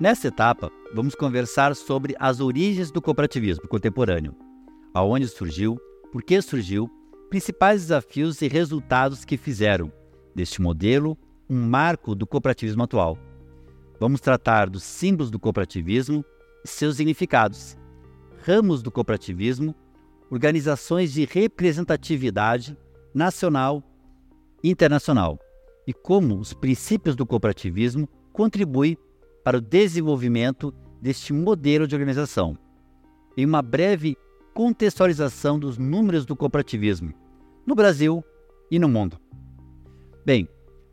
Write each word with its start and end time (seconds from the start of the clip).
Nessa 0.00 0.28
etapa, 0.28 0.72
vamos 0.94 1.14
conversar 1.14 1.76
sobre 1.76 2.16
as 2.18 2.40
origens 2.40 2.90
do 2.90 3.02
cooperativismo 3.02 3.68
contemporâneo, 3.68 4.34
aonde 4.94 5.28
surgiu, 5.28 5.78
por 6.10 6.22
que 6.22 6.40
surgiu, 6.40 6.90
principais 7.28 7.82
desafios 7.82 8.40
e 8.40 8.48
resultados 8.48 9.26
que 9.26 9.36
fizeram 9.36 9.92
deste 10.34 10.62
modelo 10.62 11.18
um 11.50 11.68
marco 11.68 12.14
do 12.14 12.26
cooperativismo 12.26 12.82
atual. 12.82 13.18
Vamos 14.00 14.22
tratar 14.22 14.70
dos 14.70 14.84
símbolos 14.84 15.30
do 15.30 15.38
cooperativismo 15.38 16.24
e 16.64 16.68
seus 16.68 16.96
significados, 16.96 17.76
ramos 18.42 18.82
do 18.82 18.90
cooperativismo, 18.90 19.74
organizações 20.30 21.12
de 21.12 21.26
representatividade 21.26 22.74
nacional 23.12 23.84
e 24.64 24.70
internacional. 24.70 25.38
E 25.86 25.92
como 25.92 26.38
os 26.38 26.54
princípios 26.54 27.14
do 27.14 27.26
cooperativismo 27.26 28.08
contribuem 28.32 28.96
para 29.44 29.58
o 29.58 29.60
desenvolvimento 29.60 30.74
deste 31.00 31.32
modelo 31.32 31.86
de 31.86 31.94
organização. 31.94 32.56
Em 33.36 33.44
uma 33.44 33.62
breve 33.62 34.16
contextualização 34.54 35.58
dos 35.58 35.78
números 35.78 36.26
do 36.26 36.36
cooperativismo 36.36 37.14
no 37.66 37.74
Brasil 37.74 38.24
e 38.70 38.78
no 38.78 38.88
mundo. 38.88 39.18
Bem, 40.24 40.48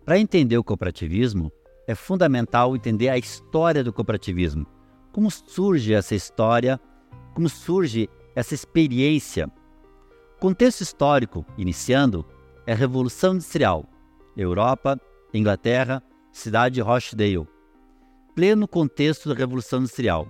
para 0.05 0.19
entender 0.19 0.57
o 0.57 0.63
cooperativismo, 0.63 1.51
é 1.87 1.95
fundamental 1.95 2.75
entender 2.75 3.09
a 3.09 3.17
história 3.17 3.83
do 3.83 3.91
cooperativismo. 3.91 4.65
Como 5.11 5.31
surge 5.31 5.93
essa 5.93 6.15
história, 6.15 6.79
como 7.33 7.49
surge 7.49 8.09
essa 8.35 8.53
experiência. 8.53 9.47
O 10.37 10.39
contexto 10.39 10.81
histórico, 10.81 11.45
iniciando, 11.57 12.25
é 12.65 12.73
a 12.73 12.75
Revolução 12.75 13.33
Industrial, 13.33 13.85
Europa, 14.35 14.99
Inglaterra, 15.33 16.03
cidade 16.31 16.75
de 16.75 16.81
Rochdale, 16.81 17.47
pleno 18.37 18.67
contexto 18.67 19.29
da 19.29 19.33
Revolução 19.33 19.79
Industrial. 19.79 20.27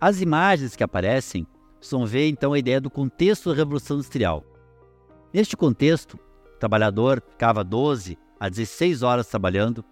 As 0.00 0.20
imagens 0.20 0.76
que 0.76 0.84
aparecem 0.84 1.44
são 1.80 2.06
ver 2.06 2.28
então 2.28 2.52
a 2.52 2.58
ideia 2.60 2.80
do 2.80 2.88
contexto 2.88 3.50
da 3.50 3.56
Revolução 3.56 3.96
Industrial. 3.96 4.44
Neste 5.34 5.56
contexto, 5.56 6.14
o 6.14 6.58
trabalhador 6.60 7.20
ficava 7.28 7.64
12 7.64 8.16
a 8.38 8.48
16 8.48 9.02
horas 9.02 9.26
trabalhando, 9.26 9.84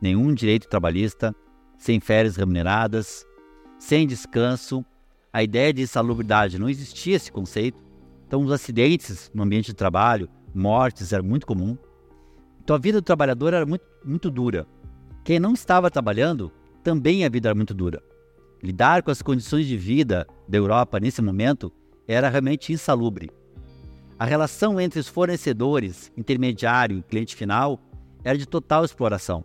nenhum 0.00 0.34
direito 0.34 0.66
trabalhista, 0.68 1.32
sem 1.78 2.00
férias 2.00 2.34
remuneradas, 2.34 3.24
sem 3.78 4.04
descanso. 4.04 4.84
A 5.32 5.40
ideia 5.40 5.72
de 5.72 5.82
insalubridade 5.82 6.58
não 6.58 6.68
existia 6.68 7.14
esse 7.14 7.30
conceito. 7.30 7.80
Então, 8.26 8.42
os 8.42 8.50
acidentes 8.50 9.30
no 9.32 9.44
ambiente 9.44 9.66
de 9.66 9.74
trabalho, 9.74 10.28
mortes, 10.52 11.12
era 11.12 11.22
muito 11.22 11.46
comum. 11.46 11.78
Então, 12.60 12.74
a 12.74 12.78
vida 12.80 13.00
do 13.00 13.04
trabalhador 13.04 13.54
era 13.54 13.64
muito, 13.64 13.84
muito 14.04 14.28
dura. 14.28 14.66
Quem 15.22 15.38
não 15.38 15.52
estava 15.52 15.88
trabalhando 15.88 16.50
também 16.82 17.24
a 17.24 17.28
vida 17.28 17.48
era 17.48 17.54
muito 17.54 17.72
dura. 17.72 18.02
Lidar 18.62 19.02
com 19.02 19.10
as 19.10 19.22
condições 19.22 19.66
de 19.66 19.76
vida 19.76 20.26
da 20.48 20.58
Europa 20.58 21.00
nesse 21.00 21.22
momento 21.22 21.72
era 22.06 22.28
realmente 22.28 22.72
insalubre. 22.72 23.30
A 24.18 24.24
relação 24.24 24.80
entre 24.80 25.00
os 25.00 25.08
fornecedores, 25.08 26.12
intermediário 26.16 26.98
e 26.98 27.02
cliente 27.02 27.34
final 27.34 27.80
era 28.22 28.38
de 28.38 28.46
total 28.46 28.84
exploração. 28.84 29.44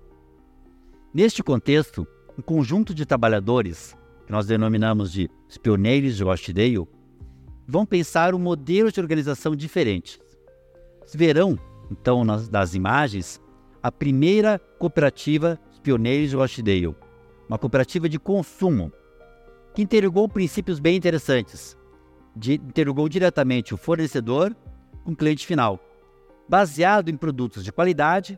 Neste 1.14 1.42
contexto, 1.42 2.08
um 2.38 2.42
conjunto 2.42 2.94
de 2.94 3.06
trabalhadores, 3.06 3.98
que 4.26 4.32
nós 4.32 4.46
denominamos 4.46 5.12
de 5.12 5.30
os 5.50 5.58
pioneiros 5.58 6.16
de 6.16 6.24
Rochdale, 6.24 6.88
vão 7.68 7.86
pensar 7.86 8.36
um 8.36 8.40
modelo 8.40 8.92
de 8.92 9.00
organização 9.00 9.56
diferente. 9.56 10.20
Verão, 11.14 11.58
então, 11.90 12.24
nas, 12.24 12.74
imagens, 12.76 13.42
a 13.82 13.92
primeira 13.92 14.60
cooperativa 14.78 15.60
pioneiros 15.88 16.32
de 16.32 16.36
Rochdale, 16.36 16.94
uma 17.48 17.58
cooperativa 17.58 18.10
de 18.10 18.20
consumo, 18.20 18.92
que 19.74 19.82
interrogou 19.82 20.28
princípios 20.28 20.80
bem 20.80 20.96
interessantes. 20.96 21.78
De, 22.36 22.54
interrogou 22.54 23.10
diretamente 23.10 23.74
o 23.74 23.78
fornecedor 23.78 24.56
com 25.04 25.12
o 25.12 25.16
cliente 25.16 25.46
final, 25.46 25.80
baseado 26.48 27.10
em 27.10 27.18
produtos 27.18 27.64
de 27.64 27.72
qualidade, 27.72 28.38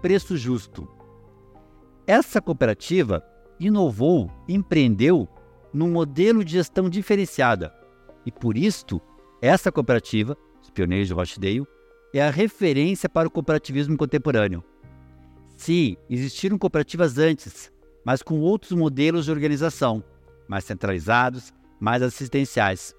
preço 0.00 0.36
justo. 0.36 0.88
Essa 2.06 2.40
cooperativa 2.40 3.24
inovou, 3.58 4.30
empreendeu 4.48 5.28
num 5.72 5.90
modelo 5.90 6.44
de 6.44 6.52
gestão 6.52 6.88
diferenciada 6.88 7.74
e 8.26 8.32
por 8.32 8.58
isto 8.58 9.00
essa 9.40 9.70
cooperativa, 9.70 10.36
os 10.60 10.68
pioneiros 10.70 11.06
de 11.06 11.14
Rochdale, 11.14 11.66
é 12.12 12.20
a 12.20 12.30
referência 12.30 13.08
para 13.08 13.28
o 13.28 13.30
cooperativismo 13.30 13.96
contemporâneo. 13.96 14.64
Se 15.56 15.96
existiram 16.10 16.58
cooperativas 16.58 17.18
antes, 17.18 17.70
mas 18.06 18.22
com 18.22 18.38
outros 18.38 18.70
modelos 18.70 19.24
de 19.24 19.32
organização, 19.32 20.00
mais 20.46 20.62
centralizados, 20.62 21.52
mais 21.80 22.02
assistenciais. 22.02 22.94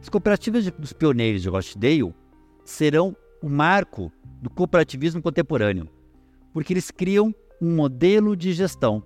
As 0.00 0.08
cooperativas 0.08 0.70
dos 0.70 0.92
pioneiros 0.92 1.42
de 1.42 1.48
Rochdale 1.48 2.14
serão 2.64 3.16
o 3.42 3.48
marco 3.48 4.12
do 4.40 4.48
cooperativismo 4.48 5.20
contemporâneo, 5.20 5.88
porque 6.52 6.72
eles 6.72 6.88
criam 6.88 7.34
um 7.60 7.74
modelo 7.74 8.36
de 8.36 8.52
gestão. 8.52 9.02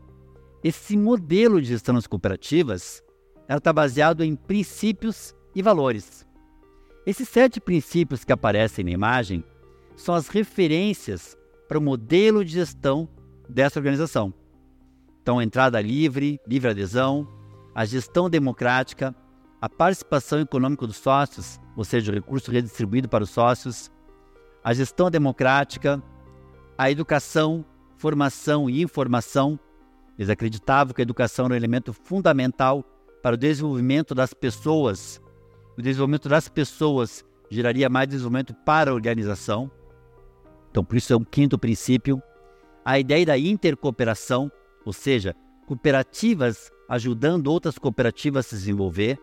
Esse 0.63 0.99
modelo 0.99 1.63
de 1.63 1.69
gestão 1.69 1.95
das 1.95 2.07
cooperativas 2.07 3.03
está 3.49 3.73
baseado 3.73 4.23
em 4.23 4.37
princípios 4.37 5.35
e 5.55 5.63
valores. 5.63 6.27
Esses 7.07 7.27
sete 7.27 7.59
princípios 7.59 8.23
que 8.23 8.35
aparecem 8.35 8.85
na 8.85 8.91
imagem 8.91 9.43
são 9.97 10.15
as 10.15 10.29
referências 10.29 11.39
para 11.67 11.79
o 11.79 11.83
modelo 11.83 12.45
de 12.45 12.53
gestão 12.53 13.09
dessa 13.49 13.79
organização. 13.79 14.42
Então, 15.23 15.41
entrada 15.41 15.81
livre, 15.81 16.41
livre 16.47 16.71
adesão, 16.71 17.29
a 17.73 17.85
gestão 17.85 18.29
democrática, 18.29 19.15
a 19.61 19.69
participação 19.69 20.41
econômica 20.41 20.85
dos 20.85 20.97
sócios, 20.97 21.61
ou 21.77 21.85
seja, 21.85 22.11
o 22.11 22.15
recurso 22.15 22.51
redistribuído 22.51 23.09
para 23.09 23.23
os 23.23 23.31
sócios, 23.31 23.91
a 24.65 24.75
gestão 24.75 25.09
democrática, 25.09 26.03
a 26.77 26.91
educação, 26.91 27.65
formação 27.97 28.69
e 28.69 28.83
informação. 28.83 29.59
Eles 30.19 30.29
acreditavam 30.29 30.93
que 30.93 31.01
a 31.01 31.05
educação 31.05 31.45
era 31.45 31.55
um 31.55 31.57
elemento 31.57 31.93
fundamental 31.93 32.85
para 33.23 33.35
o 33.35 33.39
desenvolvimento 33.39 34.17
das 34.17 34.35
pessoas. 34.35 35.23
O 35.79 35.83
desenvolvimento 35.83 36.29
das 36.29 36.49
pessoas 36.49 37.25
geraria 37.49 37.89
mais 37.89 38.09
desenvolvimento 38.09 38.55
para 38.55 38.91
a 38.91 38.95
organização. 38.95 39.71
Então, 40.71 40.85
por 40.85 40.97
isso 40.97 41.13
é 41.13 41.17
um 41.17 41.25
quinto 41.25 41.57
princípio. 41.57 42.21
A 42.85 42.99
ideia 42.99 43.25
da 43.25 43.39
intercooperação, 43.39 44.51
ou 44.85 44.93
seja, 44.93 45.35
cooperativas 45.67 46.71
ajudando 46.89 47.47
outras 47.47 47.79
cooperativas 47.79 48.47
a 48.47 48.49
se 48.51 48.57
desenvolver. 48.57 49.19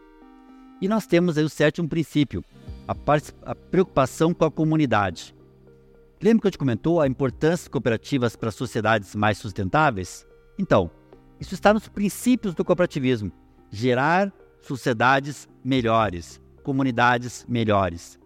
E 0.81 0.87
nós 0.87 1.05
temos 1.05 1.37
aí 1.37 1.43
o 1.43 1.49
sétimo 1.49 1.87
princípio, 1.87 2.43
a, 2.87 2.95
a 3.43 3.55
preocupação 3.55 4.33
com 4.33 4.45
a 4.45 4.51
comunidade. 4.51 5.35
Lembra 6.21 6.41
que 6.41 6.47
eu 6.47 6.51
te 6.51 6.57
comentou 6.57 6.99
a 6.99 7.07
importância 7.07 7.65
das 7.65 7.67
cooperativas 7.67 8.35
para 8.35 8.51
sociedades 8.51 9.15
mais 9.15 9.37
sustentáveis? 9.37 10.25
Então, 10.57 10.89
isso 11.39 11.53
está 11.53 11.73
nos 11.73 11.87
princípios 11.87 12.53
do 12.53 12.65
cooperativismo: 12.65 13.31
gerar 13.69 14.33
sociedades 14.59 15.47
melhores, 15.63 16.41
comunidades 16.63 17.45
melhores. 17.47 18.19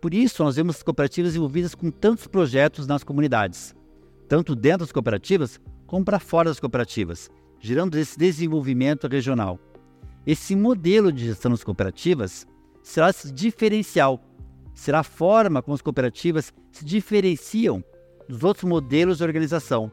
Por 0.00 0.14
isso, 0.14 0.44
nós 0.44 0.56
vemos 0.56 0.82
cooperativas 0.82 1.34
envolvidas 1.34 1.74
com 1.74 1.90
tantos 1.90 2.26
projetos 2.26 2.86
nas 2.86 3.02
comunidades, 3.02 3.74
tanto 4.28 4.54
dentro 4.54 4.80
das 4.80 4.92
cooperativas 4.92 5.60
como 5.86 6.04
para 6.04 6.18
fora 6.18 6.50
das 6.50 6.60
cooperativas, 6.60 7.30
gerando 7.60 7.96
esse 7.96 8.18
desenvolvimento 8.18 9.06
regional. 9.06 9.58
Esse 10.26 10.56
modelo 10.56 11.12
de 11.12 11.24
gestão 11.26 11.50
das 11.50 11.62
cooperativas 11.62 12.46
será 12.82 13.10
diferencial, 13.32 14.20
será 14.74 15.00
a 15.00 15.04
forma 15.04 15.62
como 15.62 15.74
as 15.74 15.82
cooperativas 15.82 16.52
se 16.72 16.84
diferenciam 16.84 17.82
dos 18.28 18.42
outros 18.42 18.64
modelos 18.64 19.18
de 19.18 19.24
organização. 19.24 19.90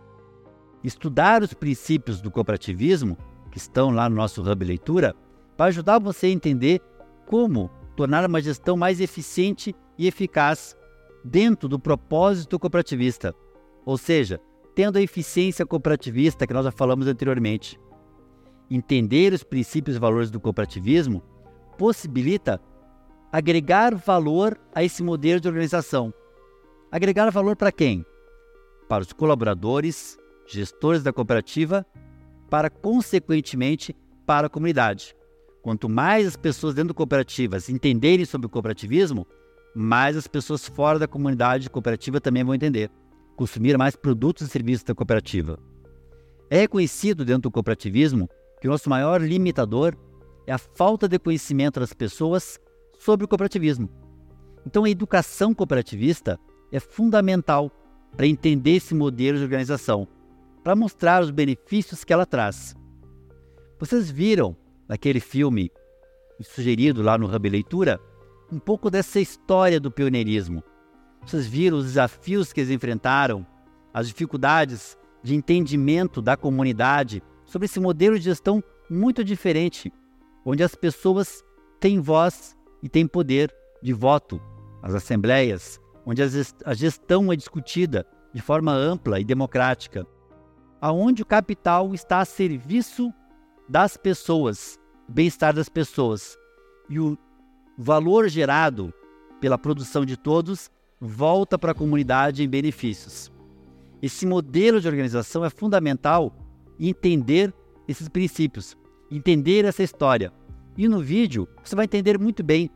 Estudar 0.84 1.44
os 1.44 1.54
princípios 1.54 2.20
do 2.20 2.32
cooperativismo, 2.32 3.18
que 3.52 3.58
estão 3.58 3.92
lá 3.92 4.10
no 4.10 4.16
nosso 4.16 4.42
Hub 4.42 4.66
Leitura, 4.66 5.16
vai 5.58 5.70
ajudar 5.70 6.00
você 6.00 6.28
a 6.28 6.32
entender 6.32 6.82
como 7.26 7.70
tornar 7.96 8.28
uma 8.28 8.42
gestão 8.42 8.76
mais 8.76 9.00
eficiente 9.00 9.76
e 9.98 10.08
eficaz 10.08 10.76
dentro 11.24 11.70
do 11.70 11.80
propósito 11.80 12.60
cooperativista. 12.60 13.34
Ou 13.86 13.98
seja, 13.98 14.42
tendo 14.76 14.98
a 14.98 15.02
eficiência 15.02 15.66
cooperativista 15.66 16.48
que 16.48 16.54
nós 16.54 16.66
já 16.66 16.72
falamos 16.72 17.08
anteriormente. 17.08 17.80
Entender 18.70 19.34
os 19.34 19.44
princípios 19.44 19.96
e 19.96 20.00
valores 20.00 20.32
do 20.32 20.40
cooperativismo 20.40 21.22
possibilita 21.78 22.60
agregar 23.32 23.96
valor 23.96 24.60
a 24.74 24.84
esse 24.84 25.04
modelo 25.04 25.40
de 25.40 25.48
organização. 25.48 26.14
Agregar 26.92 27.30
valor 27.30 27.56
para 27.56 27.72
quem? 27.72 28.06
Para 28.88 29.04
os 29.04 29.14
colaboradores, 29.14 30.18
gestores 30.46 31.04
da 31.04 31.14
cooperativa, 31.14 31.86
para 32.50 32.70
consequentemente 32.70 33.96
para 34.26 34.48
a 34.48 34.50
comunidade. 34.50 35.16
Quanto 35.62 35.88
mais 35.88 36.28
as 36.28 36.36
pessoas 36.36 36.76
dentro 36.76 36.90
da 36.90 36.98
cooperativa 36.98 37.58
entenderem 37.70 38.26
sobre 38.26 38.48
o 38.48 38.50
cooperativismo, 38.50 39.26
mais 39.76 40.16
as 40.16 40.28
pessoas 40.28 40.68
fora 40.68 41.00
da 41.00 41.08
comunidade 41.08 41.70
cooperativa 41.70 42.20
também 42.20 42.44
vão 42.44 42.54
entender 42.54 42.92
consumir 43.36 43.78
mais 43.78 43.96
produtos 43.96 44.48
e 44.48 44.50
serviços 44.50 44.84
da 44.84 44.96
cooperativa. 44.96 45.60
É 46.50 46.60
reconhecido 46.60 47.26
dentro 47.26 47.44
do 47.44 47.52
cooperativismo 47.52 48.30
que 48.62 48.68
o 48.68 48.72
nosso 48.72 48.90
maior 48.90 49.22
limitador 49.22 49.96
é 50.46 50.54
a 50.54 50.58
falta 50.58 51.08
de 51.08 51.18
conhecimento 51.20 51.80
das 51.80 51.94
pessoas 51.94 52.60
sobre 53.00 53.26
o 53.26 53.28
cooperativismo. 53.28 53.90
Então, 54.66 54.84
a 54.86 54.90
educação 54.90 55.54
cooperativista 55.54 56.40
é 56.72 56.80
fundamental 56.80 57.72
para 58.16 58.28
entender 58.28 58.76
esse 58.76 58.94
modelo 58.94 59.38
de 59.38 59.44
organização, 59.44 60.08
para 60.64 60.76
mostrar 60.76 61.22
os 61.22 61.32
benefícios 61.32 62.04
que 62.04 62.14
ela 62.14 62.26
traz. 62.26 62.76
Vocês 63.80 64.10
viram 64.10 64.56
naquele 64.88 65.20
filme 65.20 65.72
sugerido 66.42 67.02
lá 67.02 67.18
no 67.18 67.34
Hub 67.34 67.50
Leitura 67.50 68.00
um 68.52 68.60
pouco 68.60 68.90
dessa 68.90 69.20
história 69.20 69.80
do 69.80 69.92
pioneirismo. 69.92 70.64
Vocês 71.26 71.48
viram 71.48 71.78
os 71.78 71.86
desafios 71.86 72.52
que 72.52 72.62
eles 72.62 72.72
enfrentaram, 72.72 73.46
as 73.94 74.08
dificuldades 74.08 74.98
de 75.22 75.36
entendimento 75.36 76.22
da 76.22 76.36
comunidade 76.36 77.24
sobre 77.46 77.66
esse 77.66 77.80
modelo 77.80 78.18
de 78.18 78.26
gestão 78.26 78.64
muito 78.90 79.24
diferente, 79.24 79.92
onde 80.46 80.64
as 80.64 80.76
pessoas 80.76 81.44
têm 81.80 82.00
voz 82.00 82.58
e 82.82 82.90
têm 82.90 83.08
poder 83.08 83.54
de 83.82 83.94
voto, 83.94 84.42
as 84.82 84.94
assembleias, 84.94 85.80
onde 86.06 86.22
a 86.22 86.74
gestão 86.74 87.32
é 87.32 87.36
discutida 87.36 88.06
de 88.34 88.42
forma 88.42 88.74
ampla 88.74 89.20
e 89.20 89.24
democrática, 89.24 90.06
aonde 90.82 91.22
o 91.22 91.26
capital 91.26 91.94
está 91.94 92.20
a 92.20 92.26
serviço 92.26 93.14
das 93.70 93.96
pessoas, 93.96 94.78
bem-estar 95.08 95.54
das 95.54 95.70
pessoas, 95.70 96.38
e 96.90 97.00
o 97.00 97.18
valor 97.78 98.28
gerado 98.28 98.94
pela 99.40 99.58
produção 99.58 100.06
de 100.06 100.18
todos 100.18 100.70
volta 101.06 101.60
para 101.60 101.74
a 101.74 101.76
comunidade 101.76 102.44
em 102.44 102.48
benefícios. 102.48 103.30
Esse 104.02 104.26
modelo 104.26 104.80
de 104.80 104.88
organização 104.88 105.44
é 105.44 105.50
fundamental 105.50 106.34
entender 106.80 107.54
esses 107.88 108.08
princípios, 108.08 108.78
entender 109.12 109.66
essa 109.66 109.84
história. 109.84 110.32
E 110.78 110.88
no 110.88 111.00
vídeo 111.00 111.48
você 111.64 111.76
vai 111.76 111.86
entender 111.86 112.18
muito 112.18 112.42
bem 112.42 112.70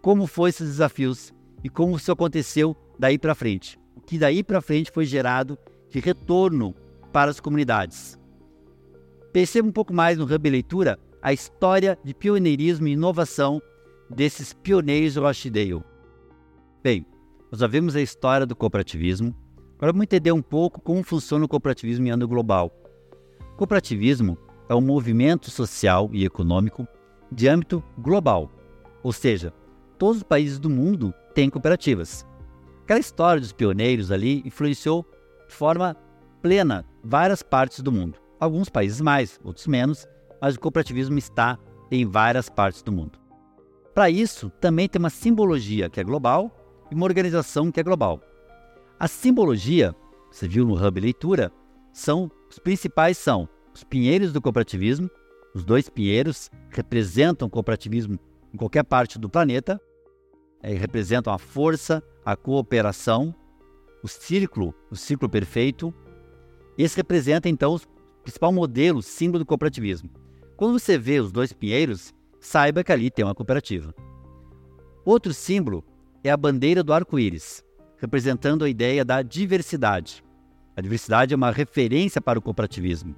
como 0.00 0.26
foram 0.26 0.48
esses 0.48 0.68
desafios 0.68 1.34
e 1.62 1.68
como 1.68 1.96
isso 1.96 2.10
aconteceu 2.10 2.74
daí 2.98 3.18
para 3.18 3.34
frente. 3.34 3.78
O 3.94 4.00
que 4.00 4.18
daí 4.18 4.42
para 4.42 4.62
frente 4.62 4.90
foi 4.90 5.04
gerado 5.04 5.58
de 5.90 6.00
retorno 6.00 6.74
para 7.12 7.30
as 7.30 7.40
comunidades. 7.40 8.18
Perceba 9.32 9.68
um 9.68 9.72
pouco 9.72 9.92
mais 9.92 10.16
no 10.16 10.24
Hub 10.24 10.50
Leitura 10.50 10.98
a 11.20 11.32
história 11.32 11.98
de 12.02 12.14
pioneirismo 12.14 12.88
e 12.88 12.92
inovação 12.92 13.60
desses 14.08 14.54
pioneiros 14.54 15.14
do 15.14 15.22
Rochdale. 15.22 15.82
Bem, 16.82 17.04
nós 17.56 17.60
já 17.60 17.66
vimos 17.66 17.96
a 17.96 18.02
história 18.02 18.44
do 18.44 18.54
cooperativismo, 18.54 19.34
agora 19.76 19.90
vamos 19.90 20.02
entender 20.02 20.30
um 20.30 20.42
pouco 20.42 20.78
como 20.78 21.02
funciona 21.02 21.46
o 21.46 21.48
cooperativismo 21.48 22.06
em 22.06 22.10
âmbito 22.10 22.28
global. 22.28 22.70
O 23.54 23.56
cooperativismo 23.56 24.36
é 24.68 24.74
um 24.74 24.80
movimento 24.82 25.50
social 25.50 26.10
e 26.12 26.22
econômico 26.22 26.86
de 27.32 27.48
âmbito 27.48 27.82
global, 27.96 28.50
ou 29.02 29.10
seja, 29.10 29.54
todos 29.96 30.18
os 30.18 30.22
países 30.22 30.58
do 30.58 30.68
mundo 30.68 31.14
têm 31.34 31.48
cooperativas. 31.48 32.26
Aquela 32.82 33.00
história 33.00 33.40
dos 33.40 33.54
pioneiros 33.54 34.12
ali 34.12 34.42
influenciou 34.44 35.06
de 35.48 35.54
forma 35.54 35.96
plena 36.42 36.84
várias 37.02 37.42
partes 37.42 37.80
do 37.80 37.90
mundo. 37.90 38.18
Alguns 38.38 38.68
países 38.68 39.00
mais, 39.00 39.40
outros 39.42 39.66
menos, 39.66 40.06
mas 40.42 40.56
o 40.56 40.60
cooperativismo 40.60 41.16
está 41.16 41.58
em 41.90 42.04
várias 42.04 42.50
partes 42.50 42.82
do 42.82 42.92
mundo. 42.92 43.18
Para 43.94 44.10
isso, 44.10 44.50
também 44.60 44.86
tem 44.90 45.00
uma 45.00 45.08
simbologia 45.08 45.88
que 45.88 45.98
é 45.98 46.04
global 46.04 46.65
e 46.90 46.94
uma 46.94 47.04
organização 47.04 47.70
que 47.70 47.80
é 47.80 47.82
global. 47.82 48.20
A 48.98 49.06
simbologia, 49.08 49.94
você 50.30 50.48
viu 50.48 50.64
no 50.64 50.74
Hub 50.74 51.00
Leitura, 51.00 51.52
são 51.92 52.30
os 52.48 52.58
principais 52.58 53.18
são 53.18 53.48
os 53.74 53.84
pinheiros 53.84 54.32
do 54.32 54.40
cooperativismo, 54.40 55.10
os 55.54 55.64
dois 55.64 55.88
pinheiros 55.88 56.50
representam 56.70 57.48
o 57.48 57.50
cooperativismo 57.50 58.18
em 58.52 58.56
qualquer 58.56 58.84
parte 58.84 59.18
do 59.18 59.28
planeta, 59.28 59.80
é, 60.62 60.74
representam 60.74 61.32
a 61.32 61.38
força, 61.38 62.02
a 62.24 62.36
cooperação, 62.36 63.34
o 64.02 64.08
círculo, 64.08 64.74
o 64.90 64.96
círculo 64.96 65.30
perfeito. 65.30 65.94
Esse 66.78 66.96
representa 66.96 67.48
então 67.48 67.74
o 67.74 67.80
principal 68.22 68.52
modelo, 68.52 69.02
símbolo 69.02 69.44
do 69.44 69.46
cooperativismo. 69.46 70.10
Quando 70.56 70.78
você 70.78 70.96
vê 70.96 71.20
os 71.20 71.30
dois 71.30 71.52
pinheiros, 71.52 72.14
saiba 72.40 72.82
que 72.82 72.92
ali 72.92 73.10
tem 73.10 73.24
uma 73.24 73.34
cooperativa. 73.34 73.94
Outro 75.04 75.34
símbolo 75.34 75.84
é 76.26 76.30
a 76.30 76.36
bandeira 76.36 76.82
do 76.82 76.92
arco-íris, 76.92 77.62
representando 77.98 78.64
a 78.64 78.68
ideia 78.68 79.04
da 79.04 79.22
diversidade. 79.22 80.24
A 80.76 80.80
diversidade 80.80 81.32
é 81.32 81.36
uma 81.36 81.52
referência 81.52 82.20
para 82.20 82.36
o 82.36 82.42
cooperativismo. 82.42 83.14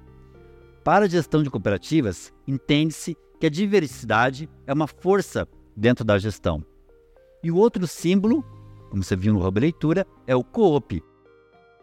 Para 0.83 1.05
a 1.05 1.09
gestão 1.09 1.41
de 1.41 1.49
cooperativas, 1.49 2.31
entende-se 2.47 3.17
que 3.39 3.47
a 3.47 3.49
diversidade 3.49 4.47
é 4.67 4.71
uma 4.71 4.85
força 4.85 5.47
dentro 5.75 6.05
da 6.05 6.19
gestão. 6.19 6.63
E 7.43 7.49
o 7.49 7.55
outro 7.55 7.87
símbolo, 7.87 8.43
como 8.91 9.03
você 9.03 9.15
viu 9.15 9.33
no 9.33 9.43
Hub 9.43 9.59
Leitura, 9.59 10.05
é 10.27 10.35
o 10.35 10.43
coop. 10.43 11.03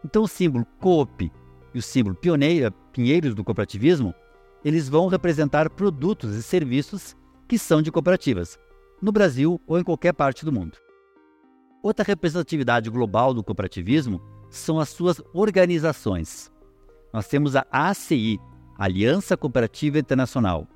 Então 0.05 0.23
o 0.23 0.27
símbolo 0.29 0.65
coop 0.79 1.29
e 1.73 1.77
o 1.77 1.81
símbolo 1.81 2.15
pioneira, 2.15 2.71
pinheiros 2.93 3.35
do 3.35 3.43
cooperativismo, 3.43 4.15
eles 4.63 4.87
vão 4.87 5.07
representar 5.07 5.69
produtos 5.69 6.35
e 6.35 6.41
serviços 6.41 7.17
que 7.49 7.57
são 7.57 7.81
de 7.81 7.91
cooperativas, 7.91 8.57
no 9.01 9.11
Brasil 9.11 9.59
ou 9.67 9.77
em 9.77 9.83
qualquer 9.83 10.13
parte 10.13 10.45
do 10.45 10.53
mundo. 10.53 10.77
Outra 11.87 12.03
representatividade 12.03 12.89
global 12.89 13.33
do 13.33 13.41
cooperativismo 13.41 14.21
são 14.49 14.77
as 14.77 14.89
suas 14.89 15.21
organizações. 15.33 16.51
Nós 17.13 17.29
temos 17.29 17.55
a 17.55 17.65
ACI, 17.71 18.37
Aliança 18.77 19.37
Cooperativa 19.37 19.97
Internacional. 19.97 20.67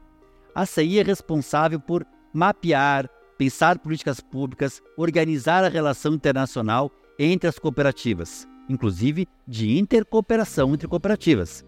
A 0.56 0.62
ACI 0.62 1.00
é 1.00 1.04
responsável 1.04 1.82
por 1.82 2.08
mapear, 2.34 3.10
pensar 3.38 3.78
políticas 3.80 4.22
públicas, 4.22 4.82
organizar 4.96 5.66
a 5.66 5.68
relação 5.68 6.14
internacional 6.14 6.90
entre 7.20 7.50
as 7.50 7.60
cooperativas, 7.60 8.48
inclusive 8.70 9.28
de 9.46 9.78
intercooperação 9.78 10.74
entre 10.74 10.88
cooperativas. 10.88 11.66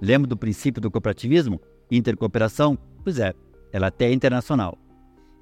Lembra 0.00 0.26
do 0.26 0.34
princípio 0.34 0.80
do 0.80 0.90
cooperativismo? 0.90 1.60
Intercooperação? 1.90 2.78
Pois 3.04 3.18
é, 3.18 3.34
ela 3.70 3.88
até 3.88 4.06
é 4.06 4.14
internacional. 4.14 4.78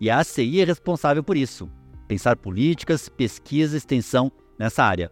E 0.00 0.10
a 0.10 0.18
ACI 0.18 0.62
é 0.62 0.64
responsável 0.64 1.22
por 1.22 1.36
isso, 1.36 1.70
pensar 2.06 2.36
políticas, 2.36 3.08
pesquisa 3.08 3.76
e 3.76 3.78
extensão 3.78 4.30
nessa 4.58 4.84
área. 4.84 5.10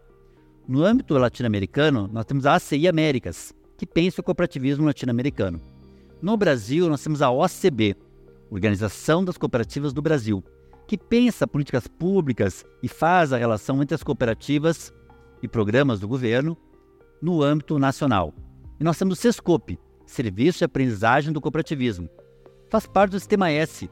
No 0.67 0.83
âmbito 0.83 1.17
latino-americano, 1.17 2.09
nós 2.11 2.25
temos 2.25 2.45
a 2.45 2.55
ACI 2.55 2.87
Américas, 2.87 3.53
que 3.77 3.85
pensa 3.85 4.21
o 4.21 4.23
cooperativismo 4.23 4.85
latino-americano. 4.85 5.61
No 6.21 6.35
Brasil, 6.35 6.89
nós 6.89 7.03
temos 7.03 7.21
a 7.21 7.29
OCB, 7.29 7.95
Organização 8.49 9.23
das 9.23 9.37
Cooperativas 9.37 9.93
do 9.93 10.01
Brasil, 10.01 10.43
que 10.87 10.97
pensa 10.97 11.47
políticas 11.47 11.87
públicas 11.87 12.63
e 12.81 12.87
faz 12.87 13.33
a 13.33 13.37
relação 13.37 13.81
entre 13.81 13.95
as 13.95 14.03
cooperativas 14.03 14.93
e 15.41 15.47
programas 15.47 15.99
do 15.99 16.07
governo 16.07 16.57
no 17.21 17.43
âmbito 17.43 17.77
nacional. 17.77 18.33
E 18.79 18.83
nós 18.83 18.97
temos 18.97 19.17
o 19.17 19.21
SESCOP, 19.21 19.79
Serviço 20.05 20.59
de 20.59 20.65
Aprendizagem 20.65 21.33
do 21.33 21.41
Cooperativismo. 21.41 22.09
Faz 22.69 22.85
parte 22.85 23.11
do 23.11 23.19
Sistema 23.19 23.49
S, 23.51 23.89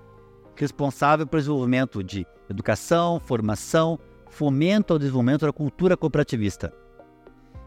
responsável 0.56 1.26
pelo 1.26 1.42
desenvolvimento 1.42 2.04
de 2.04 2.26
educação, 2.50 3.20
formação, 3.20 4.00
fomento 4.30 4.94
ao 4.94 5.00
desenvolvimento 5.00 5.46
da 5.46 5.54
cultura 5.54 5.98
cooperativista. 5.98 6.74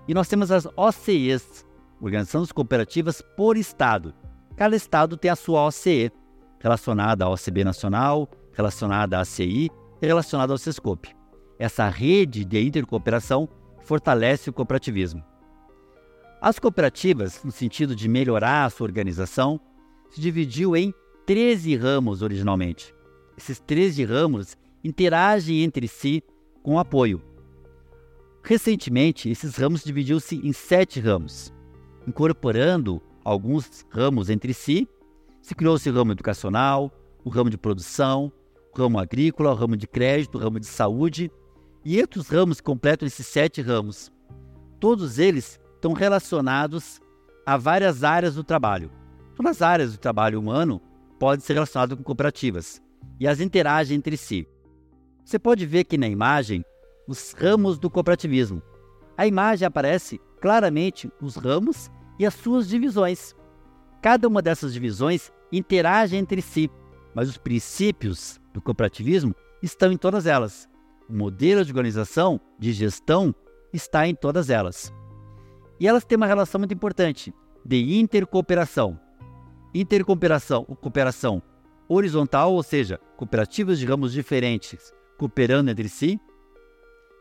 E 0.09 0.15
nós 0.15 0.29
temos 0.29 0.51
as 0.51 0.67
OCEs, 0.77 1.65
Organizações 2.01 2.53
Cooperativas 2.53 3.23
por 3.37 3.57
Estado. 3.57 4.15
Cada 4.57 4.77
estado 4.77 5.17
tem 5.17 5.31
a 5.31 5.37
sua 5.37 5.67
OCE, 5.67 6.13
relacionada 6.61 7.25
à 7.25 7.29
OCB 7.29 7.65
Nacional, 7.65 8.29
relacionada 8.53 9.19
à 9.19 9.21
ACI 9.21 9.71
e 10.01 10.07
relacionada 10.07 10.53
ao 10.53 10.59
SESCOP. 10.59 11.15
Essa 11.59 11.89
rede 11.89 12.45
de 12.45 12.61
intercooperação 12.61 13.49
fortalece 13.83 14.51
o 14.51 14.53
cooperativismo. 14.53 15.23
As 16.41 16.59
cooperativas, 16.59 17.43
no 17.43 17.51
sentido 17.51 17.97
de 17.97 18.09
melhorar 18.09 18.65
a 18.65 18.71
sua 18.71 18.87
organização, 18.87 19.61
se 20.11 20.21
dividiu 20.21 20.77
em 20.77 20.93
13 21.27 21.75
ramos 21.77 22.23
originalmente. 22.23 22.95
Esses 23.37 23.59
13 23.59 24.05
ramos 24.05 24.57
interagem 24.85 25.65
entre 25.65 25.89
si 25.89 26.23
com 26.63 26.79
apoio. 26.79 27.21
Recentemente, 28.45 29.29
esses 29.29 29.57
ramos 29.57 29.83
dividiu-se 29.83 30.37
em 30.37 30.53
sete 30.53 31.01
ramos, 31.01 31.53
incorporando 32.07 33.03
alguns 33.25 33.85
ramos 33.91 34.31
entre 34.31 34.55
si. 34.55 34.89
Se 35.43 35.53
criou-se 35.53 35.91
o 35.91 35.93
ramo 35.93 36.13
educacional, 36.13 36.93
o 37.25 37.29
ramo 37.29 37.51
de 37.51 37.59
produção, 37.59 38.33
o 38.73 38.79
ramo 38.79 39.01
agrícola, 39.01 39.51
o 39.51 39.57
ramo 39.57 39.77
de 39.77 39.89
crédito, 39.89 40.39
o 40.39 40.41
ramo 40.41 40.61
de 40.61 40.67
saúde 40.67 41.29
e 41.85 42.01
outros 42.01 42.29
ramos 42.29 42.61
completam 42.61 43.05
esses 43.05 43.27
sete 43.27 43.61
ramos. 43.61 44.13
Todos 44.79 45.19
eles 45.19 45.59
estão 45.75 45.93
relacionados 45.93 47.01
a 47.45 47.57
várias 47.57 48.05
áreas 48.05 48.37
do 48.37 48.45
trabalho. 48.45 48.93
Todas 49.35 49.57
as 49.57 49.63
áreas 49.63 49.93
do 49.93 49.99
trabalho 49.99 50.39
humano 50.39 50.81
podem 51.19 51.45
ser 51.45 51.55
relacionadas 51.55 51.97
com 51.97 52.05
cooperativas 52.05 52.83
e 53.19 53.27
as 53.27 53.41
interagem 53.41 53.97
entre 53.97 54.17
si. 54.17 54.47
Você 55.25 55.39
pode 55.39 55.67
ver 55.67 55.81
aqui 55.81 55.99
na 55.99 56.09
imagem 56.09 56.65
os 57.09 57.33
ramos 57.33 57.79
do 57.79 57.91
cooperativismo. 57.91 58.63
A 59.17 59.27
imagem 59.27 59.67
aparece 59.67 60.21
claramente 60.41 61.11
os 61.21 61.37
ramos 61.37 61.91
e 62.19 62.27
as 62.27 62.35
suas 62.35 62.69
divisões. 62.69 63.35
Cada 64.03 64.29
uma 64.29 64.43
dessas 64.43 64.73
divisões 64.73 65.33
interage 65.51 66.17
entre 66.17 66.43
si, 66.43 66.71
mas 67.15 67.29
os 67.29 67.39
princípios 67.39 68.41
do 68.53 68.61
cooperativismo 68.61 69.35
estão 69.63 69.91
em 69.91 69.97
todas 69.97 70.27
elas. 70.27 70.69
O 71.09 71.13
modelo 71.13 71.65
de 71.65 71.71
organização, 71.71 72.41
de 72.59 72.73
gestão, 72.73 73.35
está 73.73 74.07
em 74.07 74.15
todas 74.15 74.51
elas. 74.51 74.93
E 75.79 75.87
elas 75.87 76.05
têm 76.05 76.17
uma 76.17 76.27
relação 76.27 76.59
muito 76.59 76.75
importante 76.75 77.33
de 77.65 77.99
intercooperação. 77.99 78.99
Intercooperação, 79.79 80.65
cooperação 80.65 81.43
horizontal, 81.87 82.55
ou 82.55 82.63
seja, 82.63 82.99
cooperativas 83.17 83.79
de 83.79 83.85
ramos 83.85 84.13
diferentes 84.13 84.93
cooperando 85.19 85.71
entre 85.71 85.89
si, 85.89 86.21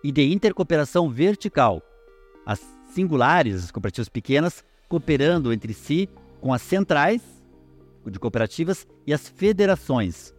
e 0.03 0.11
de 0.11 0.31
intercooperação 0.31 1.09
vertical, 1.09 1.81
as 2.45 2.61
singulares, 2.93 3.65
as 3.65 3.71
cooperativas 3.71 4.09
pequenas, 4.09 4.63
cooperando 4.87 5.51
entre 5.51 5.73
si 5.73 6.07
com 6.39 6.53
as 6.53 6.61
centrais 6.61 7.21
de 8.05 8.19
cooperativas 8.19 8.87
e 9.05 9.13
as 9.13 9.27
federações. 9.27 10.33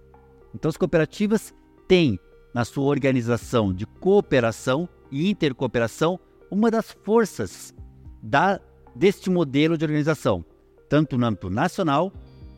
Então, 0.55 0.69
as 0.69 0.77
cooperativas 0.77 1.53
têm 1.89 2.19
na 2.55 2.65
sua 2.65 2.85
organização 2.85 3.75
de 3.75 3.85
cooperação 3.85 4.89
e 5.11 5.29
intercooperação 5.29 6.19
uma 6.51 6.71
das 6.71 6.93
forças 7.03 7.75
da, 8.23 8.61
deste 8.95 9.29
modelo 9.29 9.77
de 9.77 9.85
organização, 9.85 10.45
tanto 10.89 11.17
no 11.19 11.27
âmbito 11.27 11.51
nacional 11.51 12.13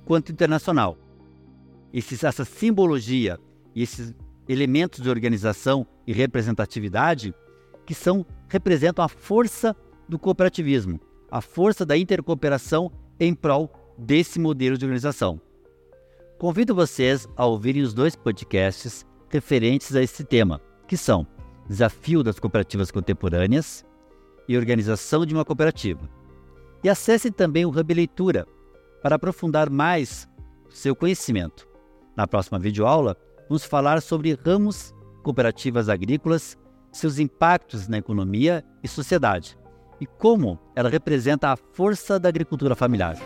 quanto 0.04 0.32
internacional. 0.32 0.96
Esses, 1.92 2.24
essa 2.24 2.44
simbologia 2.44 3.38
e 3.74 3.82
esses 3.82 4.14
elementos 4.48 5.02
de 5.02 5.10
organização 5.10 5.86
e 6.06 6.12
representatividade 6.12 7.34
que 7.84 7.94
são 7.94 8.24
representam 8.48 9.04
a 9.04 9.08
força 9.08 9.76
do 10.08 10.18
cooperativismo, 10.18 11.00
a 11.30 11.40
força 11.40 11.84
da 11.84 11.96
intercooperação 11.96 12.90
em 13.20 13.34
prol 13.34 13.70
desse 13.96 14.38
modelo 14.38 14.78
de 14.78 14.84
organização. 14.84 15.40
Convido 16.38 16.74
vocês 16.74 17.28
a 17.36 17.44
ouvirem 17.44 17.82
os 17.82 17.92
dois 17.92 18.14
podcasts 18.14 19.04
referentes 19.28 19.94
a 19.94 20.02
esse 20.02 20.24
tema, 20.24 20.60
que 20.86 20.96
são 20.96 21.26
Desafio 21.68 22.22
das 22.22 22.38
Cooperativas 22.38 22.90
Contemporâneas 22.90 23.84
e 24.48 24.56
Organização 24.56 25.26
de 25.26 25.34
uma 25.34 25.44
Cooperativa. 25.44 26.08
E 26.82 26.88
acesse 26.88 27.30
também 27.30 27.64
o 27.64 27.70
Hub 27.70 27.94
Leitura 27.94 28.46
para 29.02 29.16
aprofundar 29.16 29.70
mais 29.70 30.28
seu 30.70 30.94
conhecimento. 30.94 31.66
Na 32.16 32.26
próxima 32.26 32.58
videoaula, 32.58 33.16
vamos 33.48 33.64
falar 33.64 34.02
sobre 34.02 34.38
ramos 34.44 34.94
cooperativas 35.22 35.88
agrícolas, 35.88 36.56
seus 36.92 37.18
impactos 37.18 37.88
na 37.88 37.98
economia 37.98 38.64
e 38.82 38.88
sociedade 38.88 39.58
e 40.00 40.06
como 40.06 40.58
ela 40.74 40.88
representa 40.88 41.52
a 41.52 41.56
força 41.56 42.18
da 42.18 42.28
agricultura 42.28 42.74
familiar. 42.74 43.16